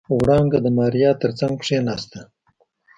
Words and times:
وړانګې 0.17 0.59
د 0.63 0.67
ماريا 0.77 1.11
تر 1.21 1.31
څنګ 1.39 1.55
کېناسته. 1.65 2.21